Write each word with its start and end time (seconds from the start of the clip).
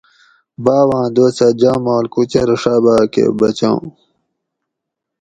باٞواٞں 0.63 1.07
دوسہ 1.15 1.47
جاماݪ 1.59 2.05
کوچر 2.13 2.49
ݭابا 2.61 2.95
کٞہ 3.13 3.25
بچاں 3.37 3.77